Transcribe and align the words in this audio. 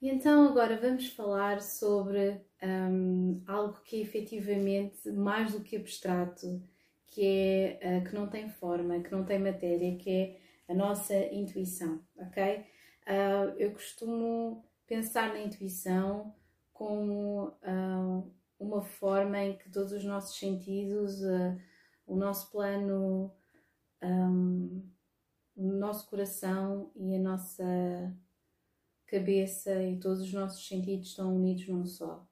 E 0.00 0.08
então 0.08 0.46
agora 0.46 0.80
vamos 0.80 1.08
falar 1.08 1.60
sobre 1.60 2.40
um, 2.62 3.42
algo 3.48 3.80
que 3.82 3.96
é 3.96 4.00
efetivamente 4.00 5.10
mais 5.10 5.52
do 5.52 5.60
que 5.60 5.76
abstrato, 5.76 6.62
que 7.08 7.24
é 7.80 7.98
uh, 7.98 8.04
que 8.08 8.14
não 8.14 8.28
tem 8.28 8.48
forma, 8.48 9.00
que 9.00 9.10
não 9.10 9.24
tem 9.24 9.40
matéria, 9.40 9.96
que 9.96 10.10
é 10.10 10.72
a 10.72 10.74
nossa 10.74 11.16
intuição, 11.34 12.00
ok? 12.16 12.64
Uh, 13.08 13.58
eu 13.58 13.72
costumo 13.72 14.64
pensar 14.86 15.30
na 15.30 15.40
intuição 15.40 16.32
como 16.72 17.48
uh, 17.48 18.32
uma 18.56 18.82
forma 18.82 19.38
em 19.38 19.58
que 19.58 19.68
todos 19.68 19.90
os 19.90 20.04
nossos 20.04 20.38
sentidos, 20.38 21.20
o 22.06 22.14
nosso 22.14 22.52
plano, 22.52 23.32
um, 24.00 24.88
o 25.56 25.72
nosso 25.72 26.08
coração 26.08 26.92
e 26.94 27.16
a 27.16 27.18
nossa 27.18 28.14
cabeça 29.08 29.82
e 29.82 29.98
todos 29.98 30.22
os 30.22 30.32
nossos 30.32 30.66
sentidos 30.66 31.08
estão 31.08 31.34
unidos 31.34 31.66
num 31.66 31.84
só. 31.84 32.24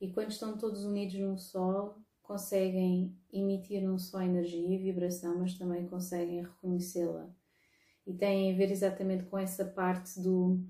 E 0.00 0.10
quando 0.12 0.30
estão 0.30 0.56
todos 0.56 0.84
unidos 0.84 1.18
num 1.18 1.36
só, 1.36 1.98
conseguem 2.22 3.14
emitir 3.32 3.82
não 3.82 3.98
só 3.98 4.22
energia 4.22 4.74
e 4.74 4.78
vibração, 4.78 5.38
mas 5.38 5.58
também 5.58 5.86
conseguem 5.86 6.42
reconhecê-la. 6.42 7.28
E 8.06 8.14
tem 8.14 8.52
a 8.52 8.56
ver 8.56 8.70
exatamente 8.70 9.24
com 9.24 9.36
essa 9.36 9.64
parte 9.64 10.20
do. 10.20 10.64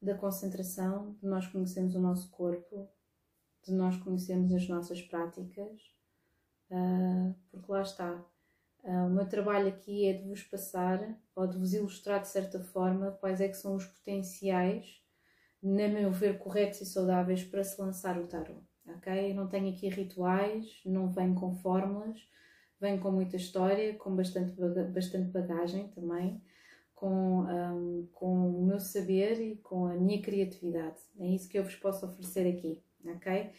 da 0.00 0.14
concentração, 0.14 1.14
de 1.14 1.26
nós 1.26 1.46
conhecermos 1.48 1.94
o 1.96 2.00
nosso 2.00 2.30
corpo, 2.30 2.88
de 3.64 3.72
nós 3.72 3.96
conhecermos 3.96 4.52
as 4.52 4.68
nossas 4.68 5.02
práticas, 5.02 5.80
uh, 6.70 7.34
porque 7.50 7.72
lá 7.72 7.82
está, 7.82 8.24
o 8.90 9.10
meu 9.10 9.28
trabalho 9.28 9.68
aqui 9.68 10.06
é 10.06 10.12
de 10.12 10.28
vos 10.28 10.42
passar 10.42 11.18
ou 11.34 11.46
de 11.46 11.58
vos 11.58 11.74
ilustrar 11.74 12.20
de 12.20 12.28
certa 12.28 12.60
forma 12.60 13.12
quais 13.20 13.40
é 13.40 13.48
que 13.48 13.56
são 13.56 13.74
os 13.74 13.84
potenciais, 13.84 15.02
na 15.62 15.88
meu 15.88 16.12
ver, 16.12 16.38
corretos 16.38 16.80
e 16.80 16.86
saudáveis 16.86 17.42
para 17.42 17.64
se 17.64 17.80
lançar 17.80 18.18
o 18.18 18.26
tarot. 18.26 18.60
Ok? 18.86 19.34
Não 19.34 19.48
tenho 19.48 19.70
aqui 19.70 19.88
rituais, 19.88 20.80
não 20.86 21.10
venho 21.10 21.34
com 21.34 21.52
fórmulas, 21.56 22.20
venho 22.80 23.00
com 23.00 23.10
muita 23.10 23.36
história, 23.36 23.94
com 23.94 24.14
bastante, 24.14 24.54
bastante 24.92 25.30
bagagem 25.30 25.88
também, 25.88 26.40
com, 26.94 27.42
um, 27.42 28.08
com 28.12 28.50
o 28.50 28.64
meu 28.64 28.78
saber 28.78 29.40
e 29.40 29.56
com 29.56 29.86
a 29.86 29.94
minha 29.94 30.22
criatividade. 30.22 31.00
É 31.18 31.26
isso 31.26 31.48
que 31.48 31.58
eu 31.58 31.64
vos 31.64 31.74
posso 31.74 32.06
oferecer 32.06 32.46
aqui. 32.46 32.82
Ok? 33.04 33.50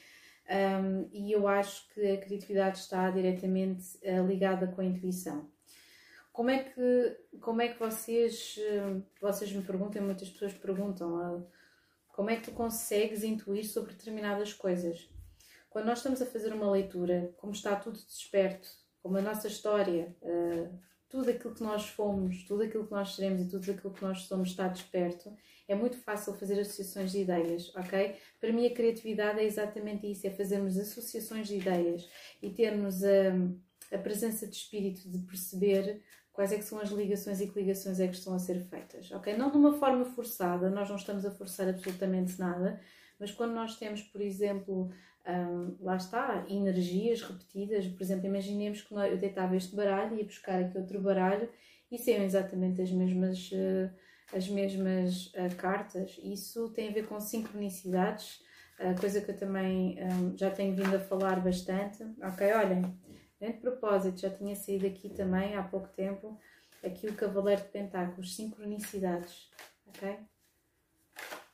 Um, 0.50 1.10
e 1.12 1.32
eu 1.32 1.48
acho 1.48 1.88
que 1.90 2.00
a 2.10 2.18
criatividade 2.18 2.78
está 2.80 3.10
diretamente 3.12 3.98
uh, 3.98 4.26
ligada 4.26 4.68
com 4.68 4.82
a 4.82 4.86
intuição. 4.86 5.50
Como 6.32 6.50
é 6.50 6.64
que, 6.64 7.18
como 7.42 7.62
é 7.62 7.68
que 7.68 7.80
vocês, 7.80 8.58
uh, 8.58 9.04
vocês 9.20 9.52
me 9.52 9.62
perguntam, 9.64 10.04
muitas 10.04 10.30
pessoas 10.30 10.54
perguntam, 10.54 11.38
uh, 11.38 11.48
como 12.10 12.30
é 12.30 12.38
que 12.38 12.44
tu 12.44 12.52
consegues 12.52 13.24
intuir 13.24 13.68
sobre 13.68 13.94
determinadas 13.94 14.54
coisas? 14.54 15.10
Quando 15.70 15.86
nós 15.86 16.00
estamos 16.00 16.22
a 16.22 16.26
fazer 16.26 16.54
uma 16.54 16.72
leitura, 16.72 17.34
como 17.38 17.52
está 17.52 17.76
tudo 17.76 18.00
desperto, 18.00 18.70
como 19.04 19.18
a 19.18 19.22
nossa 19.22 19.48
história, 19.48 20.16
tudo 21.10 21.30
aquilo 21.30 21.54
que 21.54 21.64
nós 21.64 21.88
fomos, 21.88 22.44
tudo 22.44 22.64
aquilo 22.64 22.86
que 22.86 22.92
nós 22.92 23.16
seremos 23.16 23.42
e 23.42 23.50
tudo 23.50 23.72
aquilo 23.72 23.94
que 23.94 24.04
nós 24.04 24.22
somos 24.24 24.50
está 24.50 24.68
desperto, 24.68 25.32
é 25.68 25.76
muito 25.76 25.98
fácil 25.98 26.34
fazer 26.34 26.60
associações 26.60 27.12
de 27.12 27.20
ideias, 27.20 27.74
ok? 27.76 28.16
Para 28.40 28.54
mim 28.54 28.66
a 28.66 28.74
criatividade 28.74 29.40
é 29.40 29.44
exatamente 29.44 30.10
isso, 30.10 30.26
é 30.26 30.30
fazermos 30.30 30.78
associações 30.78 31.48
de 31.48 31.58
ideias 31.58 32.08
e 32.42 32.50
termos 32.50 33.04
a, 33.04 33.96
a 33.96 33.98
presença 33.98 34.48
de 34.48 34.56
espírito 34.56 35.10
de 35.10 35.20
perceber 35.20 36.02
quais 36.32 36.52
é 36.52 36.58
que 36.58 36.64
são 36.64 36.80
as 36.80 36.90
ligações 36.90 37.42
e 37.42 37.48
que 37.48 37.60
ligações 37.60 38.00
é 38.00 38.08
que 38.08 38.16
estão 38.16 38.34
a 38.34 38.40
ser 38.40 38.60
feitas, 38.68 39.12
ok? 39.12 39.36
Não 39.36 39.50
de 39.50 39.58
uma 39.58 39.74
forma 39.74 40.06
forçada, 40.06 40.70
nós 40.70 40.88
não 40.88 40.96
estamos 40.96 41.26
a 41.26 41.32
forçar 41.32 41.68
absolutamente 41.68 42.40
nada, 42.40 42.80
mas 43.20 43.32
quando 43.32 43.54
nós 43.54 43.76
temos, 43.76 44.04
por 44.04 44.22
exemplo, 44.22 44.92
um, 45.28 45.76
lá 45.82 45.98
está, 45.98 46.46
energias 46.48 47.22
repetidas, 47.22 47.86
por 47.88 48.02
exemplo, 48.02 48.28
imaginemos 48.28 48.82
que 48.82 48.94
eu 48.94 49.18
deitava 49.18 49.56
este 49.56 49.76
baralho 49.76 50.16
e 50.16 50.20
ia 50.20 50.26
buscar 50.26 50.62
aqui 50.62 50.78
outro 50.78 51.02
baralho 51.02 51.50
e 51.92 51.98
seriam 51.98 52.24
exatamente 52.24 52.82
as 52.82 52.92
mesmas 52.92 53.52
uh, 53.52 53.90
as 54.34 54.48
mesmas 54.50 55.28
uh, 55.28 55.56
cartas. 55.58 56.20
Isso 56.24 56.70
tem 56.70 56.90
a 56.90 56.92
ver 56.92 57.08
com 57.08 57.20
sincronicidades, 57.20 58.42
uh, 58.80 59.00
coisa 59.00 59.22
que 59.22 59.32
eu 59.32 59.38
também 59.38 59.98
um, 60.04 60.38
já 60.38 60.50
tenho 60.50 60.76
vindo 60.76 60.96
a 60.96 61.00
falar 61.00 61.42
bastante. 61.42 62.04
Ok, 62.22 62.52
olhem, 62.54 62.82
de 63.40 63.54
propósito, 63.54 64.20
já 64.20 64.30
tinha 64.30 64.56
saído 64.56 64.88
aqui 64.88 65.10
também 65.10 65.56
há 65.56 65.64
pouco 65.64 65.88
tempo, 65.90 66.38
aqui 66.84 67.08
o 67.08 67.14
Cavaleiro 67.14 67.62
de 67.62 67.68
Pentáculos, 67.68 68.36
sincronicidades, 68.36 69.50
ok? 69.88 70.18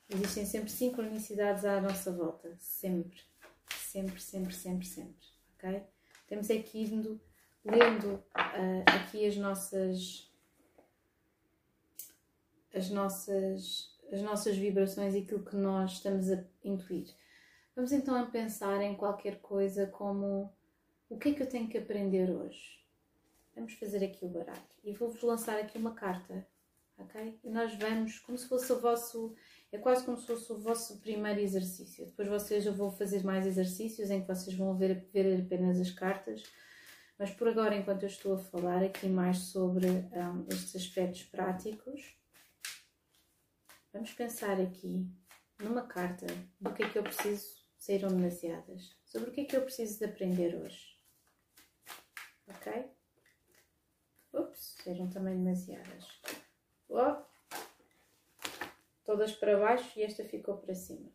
Existem 0.09 0.45
sempre 0.45 0.69
sincronicidades 0.69 1.65
à 1.65 1.81
nossa 1.81 2.11
volta, 2.11 2.55
sempre, 2.59 3.19
sempre, 3.93 4.19
sempre, 4.19 4.53
sempre, 4.55 4.85
sempre, 4.87 5.27
ok? 5.55 5.83
Temos 6.25 6.49
aqui 6.49 6.81
indo, 6.81 7.21
lendo 7.63 8.15
uh, 8.15 8.83
aqui 8.87 9.23
as 9.27 9.37
nossas 9.37 10.31
as 12.73 12.89
nossas, 12.89 13.95
as 14.11 14.19
nossas 14.23 14.57
vibrações 14.57 15.13
e 15.13 15.19
aquilo 15.19 15.45
que 15.45 15.55
nós 15.55 15.91
estamos 15.91 16.31
a 16.31 16.43
intuir. 16.63 17.07
Vamos 17.75 17.91
então 17.91 18.15
a 18.15 18.25
pensar 18.25 18.81
em 18.81 18.95
qualquer 18.95 19.39
coisa 19.41 19.85
como 19.85 20.51
o 21.07 21.19
que 21.19 21.29
é 21.29 21.33
que 21.35 21.43
eu 21.43 21.49
tenho 21.49 21.69
que 21.69 21.77
aprender 21.77 22.31
hoje? 22.31 22.83
Vamos 23.55 23.73
fazer 23.73 24.03
aqui 24.03 24.25
o 24.25 24.29
baralho 24.29 24.59
e 24.83 24.91
vou-vos 24.91 25.21
lançar 25.21 25.59
aqui 25.59 25.77
uma 25.77 25.93
carta, 25.93 26.47
ok? 26.97 27.39
E 27.43 27.49
nós 27.51 27.75
vamos, 27.75 28.17
como 28.17 28.39
se 28.39 28.47
fosse 28.47 28.73
o 28.73 28.79
vosso, 28.79 29.35
é 29.73 29.77
quase 29.77 30.05
como 30.05 30.17
se 30.17 30.27
fosse 30.27 30.51
o 30.51 30.59
vosso 30.59 30.99
primeiro 30.99 31.39
exercício. 31.39 32.05
Depois 32.05 32.27
vocês, 32.27 32.65
eu 32.65 32.73
vou 32.73 32.91
fazer 32.91 33.23
mais 33.23 33.45
exercícios 33.45 34.09
em 34.09 34.21
que 34.21 34.27
vocês 34.27 34.55
vão 34.55 34.77
ver, 34.77 35.09
ver 35.11 35.41
apenas 35.41 35.79
as 35.79 35.91
cartas, 35.91 36.43
mas 37.19 37.31
por 37.31 37.47
agora, 37.47 37.75
enquanto 37.75 38.03
eu 38.03 38.09
estou 38.09 38.35
a 38.35 38.37
falar 38.39 38.83
aqui 38.83 39.07
mais 39.07 39.37
sobre 39.37 39.87
um, 39.87 40.45
estes 40.49 40.75
aspectos 40.75 41.23
práticos, 41.23 42.15
Vamos 43.93 44.11
pensar 44.11 44.59
aqui 44.59 45.07
numa 45.59 45.85
carta 45.85 46.25
do 46.59 46.73
que 46.73 46.81
é 46.81 46.89
que 46.89 46.97
eu 46.97 47.03
preciso, 47.03 47.63
saíram 47.77 48.09
demasiadas, 48.09 48.97
sobre 49.05 49.29
o 49.29 49.31
que 49.31 49.41
é 49.41 49.45
que 49.45 49.55
eu 49.55 49.61
preciso 49.61 49.99
de 49.99 50.05
aprender 50.05 50.55
hoje. 50.55 50.97
Ok? 52.47 52.91
Ups, 54.33 54.77
saíram 54.83 55.11
também 55.11 55.37
demasiadas. 55.37 56.07
Oh, 56.89 57.23
todas 59.03 59.31
para 59.33 59.57
baixo 59.57 59.99
e 59.99 60.03
esta 60.03 60.23
ficou 60.23 60.57
para 60.57 60.75
cima. 60.75 61.11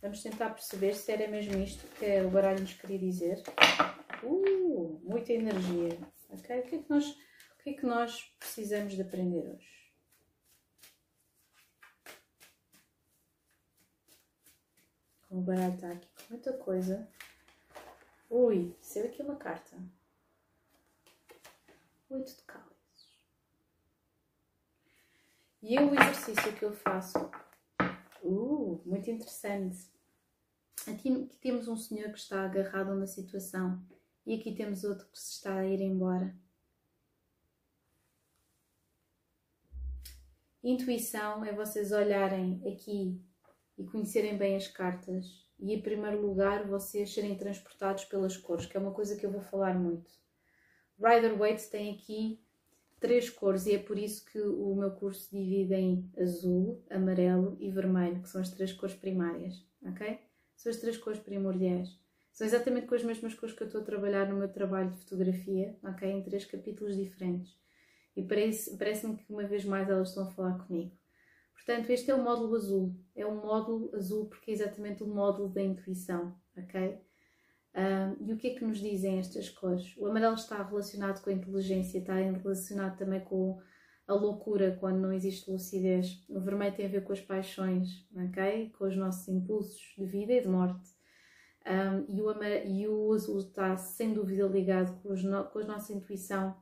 Vamos 0.00 0.22
tentar 0.22 0.50
perceber 0.50 0.94
se 0.94 1.10
era 1.10 1.26
mesmo 1.28 1.60
isto 1.62 1.86
que 1.98 2.20
o 2.20 2.30
baralho 2.30 2.60
nos 2.60 2.74
queria 2.74 2.98
dizer. 2.98 3.42
Uh, 4.22 5.00
muita 5.02 5.32
energia. 5.32 5.98
Ok? 6.28 6.60
O 6.60 6.62
que 6.62 6.76
é 6.76 6.82
que 6.82 6.90
nós, 6.90 7.06
o 7.08 7.62
que 7.62 7.70
é 7.70 7.72
que 7.72 7.86
nós 7.86 8.22
precisamos 8.38 8.92
de 8.94 9.02
aprender 9.02 9.48
hoje? 9.48 9.76
O 15.30 15.40
baralho 15.40 15.74
está 15.74 15.90
aqui 15.90 16.08
com 16.14 16.34
muita 16.34 16.52
coisa. 16.52 17.08
Ui, 18.30 18.76
saiu 18.80 19.06
aqui 19.06 19.22
uma 19.22 19.36
carta. 19.36 19.76
Oito 22.10 22.36
de 22.36 22.42
cálices. 22.42 22.75
E 25.62 25.78
o 25.78 25.94
exercício 25.94 26.52
que 26.54 26.64
eu 26.64 26.72
faço. 26.72 27.18
Uh, 28.22 28.82
muito 28.84 29.10
interessante. 29.10 29.90
Aqui, 30.86 31.28
temos 31.40 31.68
um 31.68 31.76
senhor 31.76 32.10
que 32.12 32.18
está 32.18 32.44
agarrado 32.44 32.90
a 32.90 32.94
uma 32.94 33.06
situação. 33.06 33.82
E 34.24 34.34
aqui 34.34 34.54
temos 34.54 34.84
outro 34.84 35.06
que 35.08 35.18
se 35.18 35.32
está 35.32 35.56
a 35.56 35.66
ir 35.66 35.80
embora. 35.80 36.36
Intuição 40.62 41.44
é 41.44 41.52
vocês 41.52 41.92
olharem 41.92 42.60
aqui 42.66 43.20
e 43.78 43.84
conhecerem 43.84 44.36
bem 44.36 44.56
as 44.56 44.66
cartas 44.66 45.46
e, 45.60 45.72
em 45.72 45.80
primeiro 45.80 46.20
lugar, 46.20 46.66
vocês 46.66 47.14
serem 47.14 47.36
transportados 47.36 48.04
pelas 48.06 48.36
cores, 48.36 48.66
que 48.66 48.76
é 48.76 48.80
uma 48.80 48.92
coisa 48.92 49.16
que 49.16 49.24
eu 49.24 49.30
vou 49.30 49.42
falar 49.42 49.74
muito. 49.78 50.10
Rider 50.98 51.36
Waite 51.36 51.70
tem 51.70 51.94
aqui 51.94 52.44
três 53.00 53.30
cores 53.30 53.66
e 53.66 53.74
é 53.74 53.78
por 53.78 53.98
isso 53.98 54.24
que 54.24 54.40
o 54.40 54.74
meu 54.74 54.90
curso 54.90 55.30
divide 55.30 55.74
em 55.74 56.10
azul, 56.18 56.84
amarelo 56.90 57.56
e 57.60 57.70
vermelho, 57.70 58.22
que 58.22 58.28
são 58.28 58.40
as 58.40 58.50
três 58.50 58.72
cores 58.72 58.94
primárias, 58.94 59.64
ok? 59.82 60.18
São 60.56 60.70
as 60.70 60.78
três 60.78 60.96
cores 60.96 61.20
primordiais. 61.20 61.88
São 62.32 62.46
exatamente 62.46 62.86
com 62.86 62.94
as 62.94 63.02
mesmas 63.02 63.34
cores 63.34 63.54
que 63.54 63.62
eu 63.62 63.66
estou 63.66 63.80
a 63.80 63.84
trabalhar 63.84 64.28
no 64.28 64.36
meu 64.36 64.48
trabalho 64.48 64.90
de 64.90 64.98
fotografia, 64.98 65.78
ok? 65.82 66.10
Em 66.10 66.22
três 66.22 66.44
capítulos 66.44 66.96
diferentes. 66.96 67.56
E 68.14 68.22
parece-me 68.22 68.78
parece 68.78 69.06
que 69.16 69.32
uma 69.32 69.44
vez 69.44 69.64
mais 69.64 69.88
elas 69.88 70.08
estão 70.08 70.24
a 70.24 70.30
falar 70.30 70.58
comigo. 70.66 70.96
Portanto, 71.54 71.90
este 71.90 72.10
é 72.10 72.14
o 72.14 72.22
módulo 72.22 72.54
azul. 72.54 72.94
É 73.14 73.26
um 73.26 73.40
módulo 73.40 73.94
azul 73.94 74.26
porque 74.26 74.50
é 74.50 74.54
exatamente 74.54 75.02
o 75.02 75.06
módulo 75.06 75.48
da 75.48 75.62
intuição, 75.62 76.38
ok? 76.56 77.00
Uh, 77.76 78.16
e 78.24 78.32
o 78.32 78.38
que 78.38 78.48
é 78.48 78.54
que 78.54 78.64
nos 78.64 78.78
dizem 78.78 79.18
estas 79.18 79.50
cores? 79.50 79.94
O 79.98 80.06
amarelo 80.06 80.34
está 80.34 80.62
relacionado 80.62 81.22
com 81.22 81.28
a 81.28 81.32
inteligência, 81.34 81.98
está 81.98 82.14
relacionado 82.14 82.96
também 82.96 83.20
com 83.20 83.60
a 84.08 84.14
loucura 84.14 84.74
quando 84.80 84.98
não 84.98 85.12
existe 85.12 85.50
lucidez. 85.50 86.24
O 86.26 86.40
vermelho 86.40 86.74
tem 86.74 86.86
a 86.86 86.88
ver 86.88 87.04
com 87.04 87.12
as 87.12 87.20
paixões, 87.20 88.08
ok? 88.16 88.70
Com 88.78 88.86
os 88.86 88.96
nossos 88.96 89.28
impulsos 89.28 89.94
de 89.98 90.06
vida 90.06 90.32
e 90.32 90.40
de 90.40 90.48
morte. 90.48 90.88
Um, 91.66 92.06
e, 92.08 92.22
o 92.22 92.44
e, 92.64 92.88
o 92.88 93.12
azul 93.12 93.40
está 93.40 93.76
sem 93.76 94.14
dúvida 94.14 94.46
ligado 94.46 94.98
com, 95.02 95.12
no 95.12 95.44
com 95.44 95.58
a 95.58 95.64
nossa 95.64 95.92
intuição, 95.92 96.56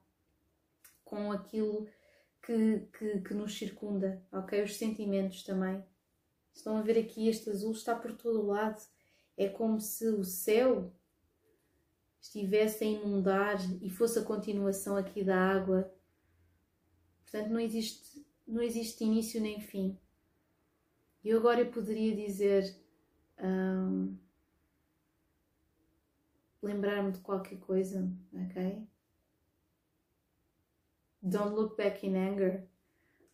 com 1.05 1.31
aquilo 1.31 1.87
que, 2.43 2.89
que, 2.99 3.21
que, 3.21 3.35
nos 3.35 3.57
circunda, 3.57 4.21
ok? 4.33 4.65
Os 4.65 4.77
sentimentos 4.77 5.45
também. 5.45 5.85
Estão 6.53 6.77
a 6.77 6.83
ver 6.83 6.99
aqui, 6.99 7.29
este 7.29 7.51
azul 7.51 7.73
está 7.73 7.95
por 7.95 8.15
todo 8.15 8.41
o 8.41 8.47
lado. 8.47 8.83
É 9.37 9.49
como 9.49 9.79
se 9.79 10.09
o 10.09 10.25
céu 10.25 10.93
estivesse 12.25 12.83
a 12.85 12.87
inundar 12.87 13.59
e 13.83 13.91
fosse 13.91 14.19
a 14.19 14.25
continuação 14.25 14.97
aqui 14.97 15.23
da 15.23 15.37
água. 15.37 15.93
Portanto, 17.23 17.51
não 17.51 17.61
existe, 17.61 18.27
não 18.47 18.63
existe 18.63 19.05
início 19.05 19.41
nem 19.43 19.61
fim. 19.61 19.99
E 21.23 21.31
agora 21.31 21.61
eu 21.61 21.71
poderia 21.71 22.17
dizer, 22.17 22.75
um, 23.39 24.17
lembrar-me 26.63 27.13
de 27.13 27.19
qualquer 27.19 27.59
coisa, 27.59 28.11
ok? 28.33 28.89
Don't 31.23 31.55
look 31.55 31.77
back 31.77 32.07
in 32.07 32.17
anger. 32.17 32.67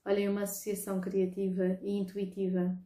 Olhem, 0.05 0.29
uma 0.29 0.43
associação 0.43 1.01
criativa 1.01 1.79
e 1.81 1.91
intuitiva 1.91 2.77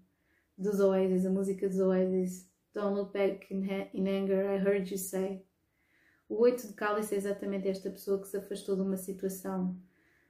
dos 0.57 0.81
Oasis, 0.81 1.25
a 1.25 1.31
música 1.31 1.67
dos 1.67 1.79
Oasis. 1.79 2.47
Don't 2.75 2.95
look 2.95 3.13
back 3.13 3.53
in, 3.53 3.65
in 3.95 4.07
anger, 4.07 4.51
I 4.51 4.59
heard 4.59 4.91
you 4.91 4.99
say. 4.99 5.47
O 6.29 6.41
oito 6.41 6.67
de 6.67 6.73
cálice 6.73 7.15
é 7.15 7.19
exatamente 7.19 7.69
esta 7.69 7.91
pessoa 7.91 8.21
que 8.21 8.29
se 8.29 8.37
afastou 8.37 8.77
de 8.77 8.83
uma 8.83 8.97
situação 8.97 9.77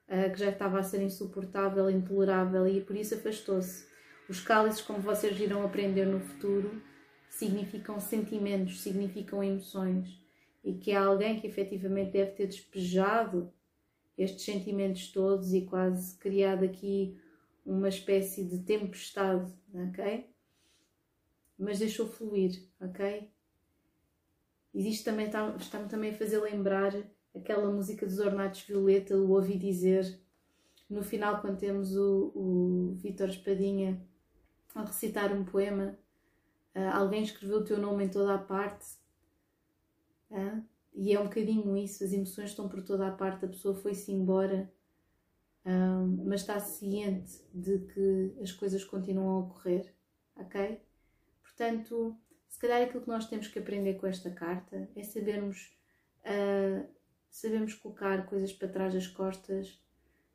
uh, 0.09 0.33
que 0.33 0.39
já 0.39 0.51
estava 0.51 0.79
a 0.79 0.83
ser 0.83 1.03
insuportável, 1.03 1.89
intolerável 1.89 2.67
e 2.67 2.81
por 2.81 2.97
isso 2.97 3.15
afastou-se. 3.15 3.87
Os 4.29 4.41
cálices, 4.41 4.83
como 4.83 5.01
vocês 5.01 5.39
irão 5.39 5.65
aprender 5.65 6.07
no 6.07 6.19
futuro, 6.19 6.83
significam 7.29 8.01
sentimentos, 8.01 8.81
significam 8.81 9.43
emoções 9.43 10.19
e 10.65 10.73
que 10.73 10.93
há 10.93 11.05
alguém 11.05 11.39
que 11.39 11.47
efetivamente 11.47 12.13
deve 12.13 12.33
ter 12.33 12.47
despejado 12.47 13.53
estes 14.17 14.45
sentimentos 14.45 15.09
todos 15.13 15.53
e 15.53 15.63
quase 15.63 16.17
criado 16.19 16.65
aqui 16.65 17.19
uma 17.67 17.89
espécie 17.89 18.45
de 18.45 18.61
tempestade, 18.61 19.53
ok? 19.75 20.31
Mas 21.59 21.79
deixou 21.79 22.07
fluir, 22.07 22.69
ok? 22.81 23.31
Existe 24.75 25.05
também, 25.05 25.27
está-me 25.27 25.57
está 25.57 25.79
também 25.85 26.11
a 26.11 26.15
fazer 26.15 26.39
lembrar 26.41 26.93
aquela 27.35 27.71
música 27.71 28.05
dos 28.05 28.19
Ornatos 28.19 28.63
Violeta, 28.63 29.17
o 29.17 29.31
Ouvi 29.31 29.57
Dizer, 29.57 30.21
no 30.89 31.03
final, 31.03 31.41
quando 31.41 31.59
temos 31.59 31.97
o, 31.97 32.33
o 32.35 32.95
Vítor 32.97 33.29
Espadinha 33.29 34.01
a 34.75 34.83
recitar 34.83 35.33
um 35.33 35.45
poema, 35.45 35.97
uh, 36.75 36.91
alguém 36.93 37.23
escreveu 37.23 37.59
o 37.59 37.65
teu 37.65 37.79
nome 37.79 38.05
em 38.05 38.09
toda 38.09 38.35
a 38.35 38.39
parte, 38.39 38.85
uh, 40.31 40.63
e 40.93 41.13
é 41.13 41.21
um 41.21 41.25
bocadinho 41.25 41.77
isso, 41.77 42.05
as 42.05 42.13
emoções 42.13 42.51
estão 42.51 42.69
por 42.69 42.83
toda 42.83 43.07
a 43.09 43.13
parte, 43.13 43.45
a 43.45 43.49
pessoa 43.49 43.75
foi-se 43.75 44.13
embora, 44.13 44.71
uh, 45.65 46.25
mas 46.27 46.41
está 46.41 46.61
ciente 46.61 47.43
de 47.53 47.79
que 47.79 48.37
as 48.43 48.53
coisas 48.53 48.85
continuam 48.85 49.37
a 49.37 49.39
ocorrer, 49.41 49.95
ok? 50.37 50.81
Portanto, 51.43 52.17
se 52.55 52.61
calhar 52.61 52.83
aquilo 52.83 53.03
que 53.03 53.09
nós 53.09 53.27
temos 53.27 53.49
que 53.49 53.59
aprender 53.59 53.95
com 53.95 54.07
esta 54.07 54.31
carta 54.31 54.89
é 54.95 55.03
sabermos, 55.03 55.77
uh, 56.21 56.89
sabermos 57.29 57.75
colocar 57.75 58.27
coisas 58.27 58.53
para 58.53 58.69
trás 58.69 58.95
das 58.95 59.09
costas, 59.09 59.83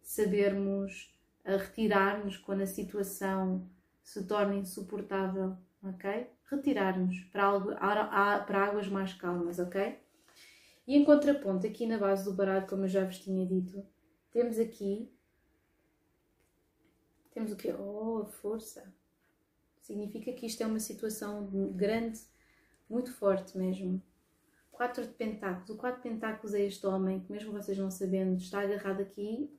sabermos 0.02 1.18
uh, 1.46 1.56
retirar-nos 1.56 2.36
quando 2.36 2.64
a 2.64 2.68
situação 2.68 3.66
se 4.04 4.28
torna 4.28 4.56
insuportável, 4.56 5.56
ok? 5.82 6.28
Retirar-nos 6.44 7.22
para, 7.32 7.44
algo, 7.46 7.74
para 7.74 8.66
águas 8.66 8.90
mais 8.90 9.14
calmas, 9.14 9.58
ok? 9.58 9.98
E 10.86 10.98
em 10.98 11.06
contraponto, 11.06 11.66
aqui 11.66 11.86
na 11.86 11.98
base 11.98 12.26
do 12.26 12.34
baralho, 12.34 12.68
como 12.68 12.84
eu 12.84 12.90
já 12.90 13.06
vos 13.06 13.20
tinha 13.20 13.46
dito, 13.46 13.82
temos 14.30 14.60
aqui. 14.60 15.10
Temos 17.32 17.54
o 17.54 17.56
quê? 17.56 17.74
Oh, 17.74 18.24
a 18.24 18.26
força! 18.26 18.94
Significa 19.90 20.32
que 20.34 20.46
isto 20.46 20.62
é 20.62 20.68
uma 20.68 20.80
situação 20.80 21.50
grande, 21.74 22.20
muito 22.88 23.12
forte 23.12 23.58
mesmo. 23.58 24.00
Quatro 24.72 25.02
de 25.02 25.14
pentáculos. 25.14 25.68
O 25.72 25.78
quatro 25.78 26.04
de 26.04 26.10
pentáculos 26.10 26.54
é 26.54 26.64
este 26.64 26.86
homem 26.86 27.22
que, 27.22 27.32
mesmo 27.32 27.52
vocês 27.52 27.76
não 27.76 27.90
sabendo, 27.90 28.38
está 28.38 28.62
agarrado 28.62 29.02
aqui 29.02 29.52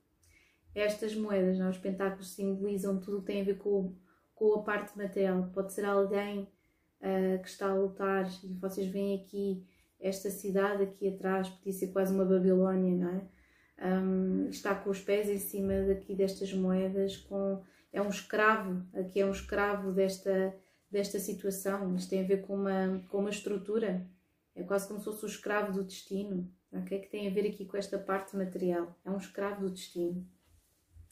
estas 0.73 1.17
moedas. 1.17 1.59
Não? 1.59 1.67
É? 1.67 1.71
Os 1.71 1.79
pentáculos 1.79 2.31
simbolizam 2.31 3.01
tudo 3.01 3.19
o 3.19 3.21
que 3.23 3.27
tem 3.27 3.41
a 3.41 3.45
ver 3.45 3.59
com, 3.59 3.93
com 4.33 4.55
a 4.55 4.63
parte 4.63 4.97
material. 4.97 5.51
Pode 5.53 5.73
ser 5.73 5.85
alguém 5.85 6.43
uh, 6.43 7.43
que 7.43 7.49
está 7.49 7.69
a 7.69 7.75
lutar 7.75 8.31
e 8.45 8.55
vocês 8.55 8.87
veem 8.87 9.21
aqui 9.21 9.67
esta 9.99 10.31
cidade 10.31 10.85
aqui 10.85 11.09
atrás, 11.09 11.49
podia 11.49 11.73
ser 11.73 11.89
quase 11.89 12.15
uma 12.15 12.25
Babilónia, 12.25 12.95
não 12.95 13.17
é? 13.17 13.99
Um, 13.99 14.49
está 14.49 14.77
com 14.77 14.91
os 14.91 15.01
pés 15.01 15.29
em 15.29 15.39
cima 15.41 15.73
daqui 15.89 16.15
destas 16.15 16.53
moedas, 16.53 17.17
com 17.17 17.61
é 17.93 18.01
um 18.01 18.09
escravo, 18.09 18.87
aqui 18.95 19.21
é 19.21 19.27
um 19.27 19.33
escravo 19.33 19.93
desta, 19.93 20.55
desta 20.91 21.19
situação. 21.19 21.95
Isto 21.97 22.11
tem 22.11 22.25
a 22.25 22.27
ver 22.27 22.43
com 22.43 22.55
uma, 22.55 23.05
com 23.09 23.19
uma 23.19 23.31
estrutura. 23.31 24.07
É 24.55 24.63
quase 24.63 24.87
como 24.87 25.01
se 25.01 25.05
fosse 25.05 25.25
o 25.25 25.29
escravo 25.29 25.73
do 25.73 25.85
destino. 25.85 26.53
Okay? 26.73 27.01
Que 27.01 27.09
tem 27.09 27.29
a 27.29 27.33
ver 27.33 27.49
aqui 27.49 27.65
com 27.65 27.77
esta 27.77 27.99
parte 27.99 28.37
material. 28.37 28.97
É 29.05 29.11
um 29.11 29.19
escravo 29.19 29.63
do 29.63 29.71
destino. 29.71 30.27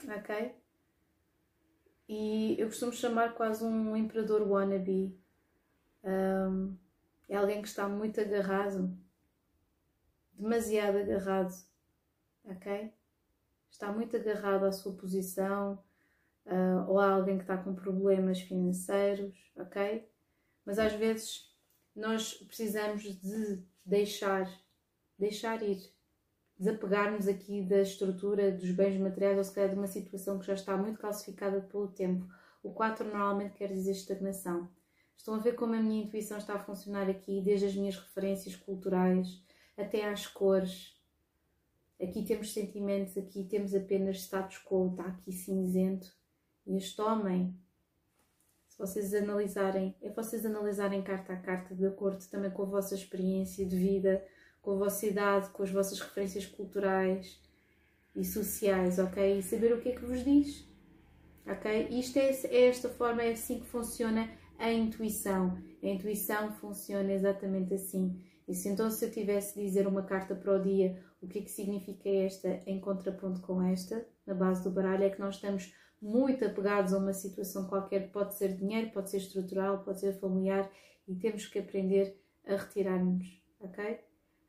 Ok? 0.05 0.55
E 2.09 2.57
eu 2.59 2.69
costumo 2.69 2.93
chamar 2.93 3.35
quase 3.35 3.65
um 3.65 3.97
imperador 3.97 4.43
wannabe. 4.43 5.19
Um, 6.03 6.77
é 7.29 7.37
alguém 7.37 7.61
que 7.61 7.69
está 7.69 7.89
muito 7.89 8.21
agarrado. 8.21 8.97
Demasiado 10.33 10.99
agarrado. 10.99 11.53
Ok? 12.45 12.93
Está 13.69 13.93
muito 13.93 14.17
agarrado 14.17 14.65
à 14.65 14.73
sua 14.73 14.95
posição, 14.95 15.83
uh, 16.49 16.91
ou 16.91 16.99
há 16.99 17.11
alguém 17.11 17.37
que 17.37 17.45
está 17.45 17.57
com 17.57 17.75
problemas 17.75 18.41
financeiros, 18.41 19.35
ok? 19.57 20.09
Mas 20.65 20.79
às 20.79 20.93
vezes 20.95 21.49
nós 21.95 22.35
precisamos 22.35 23.03
de 23.03 23.63
deixar, 23.85 24.51
deixar 25.19 25.63
ir, 25.63 25.79
desapegar-nos 26.59 27.29
aqui 27.29 27.63
da 27.63 27.83
estrutura 27.83 28.51
dos 28.51 28.71
bens 28.71 28.99
materiais 28.99 29.39
ou 29.39 29.45
se 29.45 29.55
calhar 29.55 29.71
de 29.71 29.77
uma 29.77 29.87
situação 29.87 30.39
que 30.39 30.47
já 30.47 30.55
está 30.55 30.77
muito 30.77 30.99
calcificada 30.99 31.61
pelo 31.61 31.89
tempo. 31.89 32.27
O 32.63 32.73
4 32.73 33.07
normalmente 33.07 33.55
quer 33.55 33.69
dizer 33.69 33.93
estagnação. 33.93 34.69
Estão 35.17 35.35
a 35.35 35.39
ver 35.39 35.55
como 35.55 35.75
a 35.75 35.81
minha 35.81 36.05
intuição 36.05 36.39
está 36.39 36.55
a 36.55 36.59
funcionar 36.59 37.09
aqui, 37.09 37.41
desde 37.41 37.67
as 37.67 37.75
minhas 37.75 37.97
referências 37.97 38.55
culturais 38.55 39.43
até 39.77 40.09
às 40.09 40.27
cores. 40.27 40.97
Aqui 42.01 42.25
temos 42.25 42.53
sentimentos, 42.53 43.17
aqui 43.17 43.45
temos 43.45 43.75
apenas 43.75 44.19
status 44.19 44.59
quo, 44.65 44.91
está 44.91 45.05
aqui 45.05 45.33
cinzento 45.33 46.18
este 46.77 47.01
homem, 47.01 47.55
se 48.67 48.79
vocês 48.79 49.15
analisarem, 49.15 49.95
é 50.03 50.11
vocês 50.11 50.45
analisarem 50.45 51.03
carta 51.03 51.33
a 51.33 51.37
carta, 51.37 51.75
de 51.75 51.87
acordo 51.87 52.25
também 52.29 52.51
com 52.51 52.63
a 52.63 52.67
vossa 52.67 52.95
experiência 52.95 53.67
de 53.67 53.77
vida, 53.77 54.25
com 54.61 54.73
a 54.73 54.77
vossa 54.77 55.07
idade, 55.07 55.51
com 55.51 55.63
as 55.63 55.71
vossas 55.71 55.99
referências 56.01 56.47
culturais 56.47 57.41
e 58.15 58.25
sociais, 58.25 58.99
ok? 58.99 59.39
E 59.39 59.43
saber 59.43 59.73
o 59.73 59.81
que 59.81 59.91
é 59.91 59.93
que 59.93 60.05
vos 60.05 60.25
diz, 60.25 60.69
ok? 61.47 61.89
Isto 61.91 62.19
é, 62.19 62.31
é 62.31 62.69
esta 62.69 62.89
forma, 62.89 63.23
é 63.23 63.33
assim 63.33 63.61
que 63.61 63.67
funciona 63.67 64.31
a 64.59 64.73
intuição. 64.73 65.57
A 65.83 65.87
intuição 65.87 66.53
funciona 66.53 67.13
exatamente 67.13 67.75
assim. 67.75 68.21
E 68.47 68.55
se 68.55 68.69
então 68.69 68.91
se 68.91 69.05
eu 69.05 69.11
tivesse 69.11 69.55
de 69.55 69.65
dizer 69.65 69.87
uma 69.87 70.03
carta 70.03 70.35
para 70.35 70.57
o 70.57 70.63
dia, 70.63 71.03
o 71.21 71.29
que 71.29 71.39
é 71.39 71.43
que 71.43 71.51
significa 71.51 72.09
esta 72.09 72.63
em 72.67 72.81
contraponto 72.81 73.41
com 73.41 73.63
esta, 73.63 74.07
na 74.27 74.35
base 74.35 74.63
do 74.65 74.71
baralho, 74.71 75.05
é 75.05 75.11
que 75.11 75.21
nós 75.21 75.37
estamos 75.37 75.73
muito 76.01 76.45
apegados 76.45 76.93
a 76.93 76.99
uma 76.99 77.13
situação 77.13 77.67
qualquer, 77.67 78.11
pode 78.11 78.35
ser 78.35 78.57
dinheiro, 78.57 78.91
pode 78.91 79.11
ser 79.11 79.19
estrutural, 79.19 79.83
pode 79.83 80.01
ser 80.01 80.13
familiar, 80.19 80.71
e 81.07 81.15
temos 81.15 81.47
que 81.47 81.59
aprender 81.59 82.21
a 82.47 82.57
retirar-nos, 82.57 83.43
ok? 83.61 83.99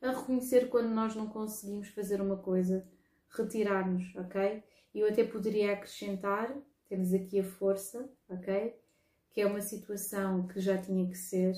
A 0.02 0.12
reconhecer 0.12 0.70
quando 0.70 0.90
nós 0.90 1.16
não 1.16 1.28
conseguimos 1.28 1.88
fazer 1.90 2.22
uma 2.22 2.38
coisa, 2.38 2.88
retirar-nos, 3.30 4.16
ok? 4.16 4.64
Eu 4.94 5.08
até 5.08 5.24
poderia 5.24 5.74
acrescentar, 5.74 6.56
temos 6.88 7.14
aqui 7.14 7.40
a 7.40 7.44
força, 7.44 8.10
ok? 8.30 8.76
Que 9.32 9.42
é 9.42 9.46
uma 9.46 9.62
situação 9.62 10.48
que 10.48 10.60
já 10.60 10.78
tinha 10.78 11.08
que 11.08 11.18
ser 11.18 11.54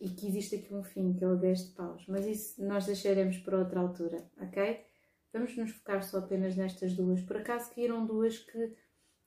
e 0.00 0.10
que 0.10 0.26
existe 0.28 0.56
aqui 0.56 0.74
um 0.74 0.82
fim, 0.82 1.14
que 1.14 1.24
é 1.24 1.28
o 1.28 1.36
10 1.36 1.68
de 1.68 1.72
paus, 1.72 2.04
mas 2.06 2.26
isso 2.26 2.64
nós 2.64 2.86
deixaremos 2.86 3.38
para 3.38 3.58
outra 3.58 3.80
altura, 3.80 4.30
ok? 4.40 4.85
Vamos 5.36 5.54
nos 5.54 5.70
focar 5.72 6.02
só 6.02 6.18
apenas 6.18 6.56
nestas 6.56 6.94
duas. 6.94 7.20
Por 7.20 7.36
acaso 7.36 7.70
caíram 7.74 8.06
duas 8.06 8.38
que, 8.38 8.72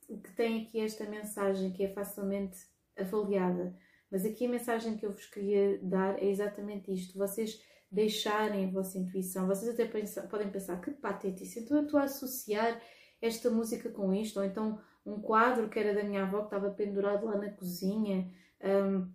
que 0.08 0.32
têm 0.34 0.62
aqui 0.62 0.80
esta 0.80 1.04
mensagem 1.08 1.72
que 1.72 1.84
é 1.84 1.92
facilmente 1.92 2.58
avaliada. 2.98 3.76
Mas 4.10 4.24
aqui 4.24 4.44
a 4.46 4.50
mensagem 4.50 4.96
que 4.96 5.06
eu 5.06 5.12
vos 5.12 5.26
queria 5.26 5.78
dar 5.80 6.20
é 6.20 6.26
exatamente 6.26 6.92
isto: 6.92 7.16
vocês 7.16 7.62
deixarem 7.88 8.66
a 8.66 8.70
vossa 8.72 8.98
intuição. 8.98 9.46
Vocês 9.46 9.72
até 9.72 9.84
pensam, 9.84 10.26
podem 10.26 10.50
pensar 10.50 10.80
que 10.80 10.90
patético, 10.90 11.60
então 11.60 11.76
eu 11.76 11.84
estou 11.84 12.00
a 12.00 12.04
associar 12.04 12.82
esta 13.22 13.48
música 13.48 13.88
com 13.88 14.12
isto, 14.12 14.40
ou 14.40 14.44
então 14.44 14.80
um 15.06 15.20
quadro 15.20 15.68
que 15.68 15.78
era 15.78 15.94
da 15.94 16.02
minha 16.02 16.24
avó 16.24 16.40
que 16.40 16.46
estava 16.46 16.70
pendurado 16.70 17.26
lá 17.26 17.36
na 17.36 17.50
cozinha. 17.50 18.28
Um, 18.60 19.08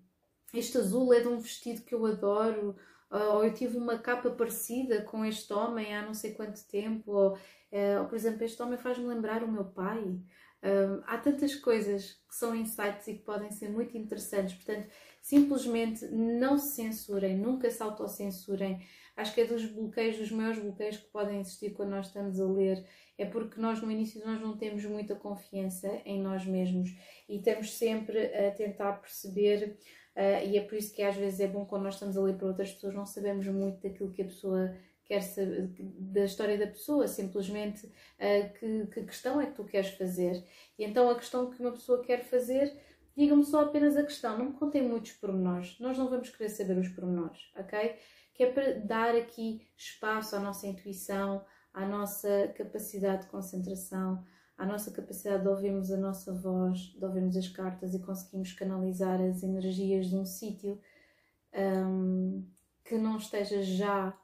este 0.53 0.77
azul 0.77 1.13
é 1.13 1.19
de 1.19 1.27
um 1.27 1.39
vestido 1.39 1.81
que 1.81 1.93
eu 1.93 2.05
adoro, 2.05 2.77
ou 3.09 3.43
eu 3.45 3.53
tive 3.53 3.77
uma 3.77 4.00
capa 4.00 4.29
parecida 4.31 5.01
com 5.03 5.24
este 5.24 5.53
homem 5.53 5.95
há 5.95 6.01
não 6.01 6.13
sei 6.13 6.33
quanto 6.33 6.65
tempo, 6.67 7.12
ou, 7.12 7.38
eh, 7.71 8.00
ou 8.00 8.07
por 8.07 8.15
exemplo, 8.15 8.43
este 8.43 8.62
homem 8.62 8.77
faz-me 8.77 9.05
lembrar 9.05 9.43
o 9.43 9.51
meu 9.51 9.65
pai. 9.65 10.19
Um, 10.63 11.03
há 11.05 11.17
tantas 11.19 11.53
coisas 11.53 12.13
que 12.27 12.35
são 12.35 12.55
insights 12.55 13.07
e 13.07 13.13
que 13.13 13.24
podem 13.24 13.51
ser 13.51 13.69
muito 13.69 13.95
interessantes, 13.95 14.55
portanto, 14.55 14.88
simplesmente 15.21 16.05
não 16.07 16.57
se 16.57 16.75
censurem, 16.75 17.38
nunca 17.38 17.69
se 17.69 17.83
autocensurem. 17.83 18.83
Acho 19.15 19.33
que 19.33 19.41
é 19.41 19.45
dos 19.45 19.63
bloqueios, 19.65 20.17
dos 20.17 20.31
maiores 20.31 20.59
bloqueios 20.59 20.97
que 20.97 21.07
podem 21.12 21.39
existir 21.39 21.71
quando 21.71 21.91
nós 21.91 22.07
estamos 22.07 22.39
a 22.39 22.45
ler, 22.45 22.83
é 23.17 23.25
porque 23.25 23.62
nós 23.62 23.81
no 23.81 23.91
início 23.91 24.25
nós 24.25 24.41
não 24.41 24.57
temos 24.57 24.83
muita 24.85 25.15
confiança 25.15 25.88
em 26.03 26.19
nós 26.19 26.45
mesmos 26.45 26.89
e 27.29 27.38
estamos 27.38 27.77
sempre 27.77 28.25
a 28.35 28.51
tentar 28.51 28.93
perceber 28.93 29.77
Uh, 30.15 30.48
e 30.48 30.57
é 30.57 30.62
por 30.62 30.75
isso 30.75 30.93
que 30.93 31.01
às 31.01 31.15
vezes 31.15 31.41
é 31.41 31.48
bom 31.48 31.65
quando 31.65 31.84
nós 31.84 31.95
estamos 31.95 32.17
a 32.17 32.22
ler 32.22 32.38
para 32.38 32.48
outras 32.48 32.72
pessoas, 32.72 32.93
não 32.93 33.05
sabemos 33.05 33.45
muito 33.48 33.81
daquilo 33.81 34.12
que 34.12 34.22
a 34.22 34.25
pessoa 34.25 34.74
quer 35.03 35.22
saber, 35.22 35.69
da 35.77 36.24
história 36.24 36.57
da 36.57 36.67
pessoa, 36.67 37.07
simplesmente 37.07 37.86
uh, 37.86 38.53
que, 38.57 38.88
que 38.88 39.03
questão 39.03 39.41
é 39.41 39.45
que 39.45 39.53
tu 39.53 39.65
queres 39.65 39.89
fazer. 39.89 40.43
E 40.79 40.84
então 40.84 41.10
a 41.10 41.15
questão 41.15 41.50
que 41.50 41.60
uma 41.60 41.72
pessoa 41.72 42.01
quer 42.01 42.24
fazer, 42.24 42.74
diga-me 43.15 43.43
só 43.43 43.62
apenas 43.62 43.95
a 43.98 44.03
questão, 44.03 44.38
não 44.38 44.45
me 44.45 44.53
contem 44.53 44.81
muitos 44.81 45.12
pormenores, 45.12 45.77
nós 45.79 45.98
não 45.98 46.10
vamos 46.10 46.29
querer 46.29 46.50
saber 46.50 46.77
os 46.77 46.88
pormenores, 46.89 47.51
ok? 47.55 47.95
Que 48.34 48.43
é 48.43 48.51
para 48.51 48.79
dar 48.79 49.15
aqui 49.15 49.67
espaço 49.77 50.36
à 50.36 50.39
nossa 50.39 50.65
intuição, 50.65 51.45
à 51.74 51.86
nossa 51.86 52.53
capacidade 52.57 53.24
de 53.24 53.29
concentração, 53.29 54.24
à 54.57 54.65
nossa 54.65 54.91
capacidade 54.91 55.43
de 55.43 55.50
ouvirmos 55.50 55.91
a 55.91 55.97
nossa 55.97 56.33
voz, 56.33 56.79
de 56.79 57.03
ouvirmos 57.03 57.35
as 57.35 57.47
cartas 57.47 57.93
e 57.93 58.00
conseguimos 58.00 58.53
canalizar 58.53 59.21
as 59.21 59.43
energias 59.43 60.07
de 60.07 60.15
um 60.15 60.25
sítio 60.25 60.79
um, 61.53 62.45
que 62.83 62.97
não 62.97 63.17
esteja 63.17 63.62
já, 63.63 64.17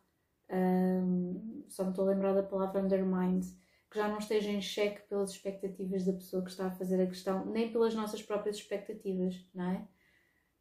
um, 0.49 1.63
só 1.67 1.83
me 1.83 1.89
estou 1.89 2.05
a 2.07 2.13
lembrar 2.13 2.33
da 2.33 2.43
palavra 2.43 2.81
undermined, 2.81 3.45
que 3.89 3.97
já 3.97 4.07
não 4.07 4.19
esteja 4.19 4.49
em 4.49 4.61
xeque 4.61 5.01
pelas 5.09 5.31
expectativas 5.31 6.05
da 6.05 6.13
pessoa 6.13 6.43
que 6.43 6.49
está 6.49 6.67
a 6.67 6.71
fazer 6.71 7.01
a 7.01 7.07
questão, 7.07 7.45
nem 7.45 7.71
pelas 7.71 7.93
nossas 7.93 8.23
próprias 8.23 8.55
expectativas, 8.55 9.45
não 9.53 9.69
é? 9.69 9.87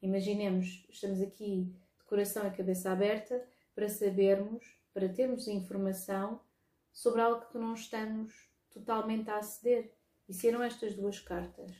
Imaginemos, 0.02 0.84
estamos 0.90 1.20
aqui 1.20 1.72
de 1.98 2.04
coração 2.06 2.46
e 2.46 2.50
cabeça 2.50 2.90
aberta 2.90 3.40
para 3.74 3.88
sabermos, 3.88 4.64
para 4.92 5.08
termos 5.08 5.46
informação 5.46 6.40
sobre 6.92 7.20
algo 7.20 7.46
que 7.46 7.58
não 7.58 7.74
estamos 7.74 8.49
totalmente 8.70 9.30
a 9.30 9.38
aceder. 9.38 9.92
E 10.28 10.34
serão 10.34 10.62
estas 10.62 10.94
duas 10.94 11.18
cartas. 11.18 11.72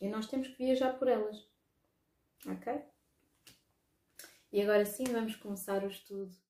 E 0.00 0.08
nós 0.08 0.26
temos 0.26 0.48
que 0.48 0.64
viajar 0.64 0.98
por 0.98 1.08
elas. 1.08 1.48
Ok? 2.46 2.82
E 4.52 4.62
agora 4.62 4.84
sim 4.84 5.04
vamos 5.04 5.34
começar 5.36 5.82
o 5.82 5.88
estudo 5.88 6.34